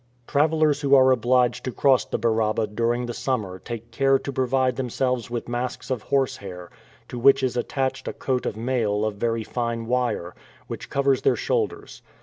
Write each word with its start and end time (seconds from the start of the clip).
Travelers 0.25 0.81
who 0.81 0.95
are 0.95 1.11
obliged 1.11 1.63
to 1.65 1.71
cross 1.71 2.05
the 2.05 2.17
Baraba 2.17 2.65
during 2.65 3.05
the 3.05 3.13
summer 3.13 3.59
take 3.59 3.91
care 3.91 4.17
to 4.17 4.33
provide 4.33 4.75
themselves 4.75 5.29
with 5.29 5.47
masks 5.47 5.91
of 5.91 6.01
horse 6.01 6.37
hair, 6.37 6.71
to 7.07 7.19
which 7.19 7.43
is 7.43 7.55
attached 7.55 8.07
a 8.07 8.13
coat 8.13 8.47
of 8.47 8.57
mail 8.57 9.05
of 9.05 9.17
very 9.17 9.43
fine 9.43 9.85
wire, 9.85 10.33
which 10.65 10.89
covers 10.89 11.21
their 11.21 11.35
shoulders. 11.35 12.01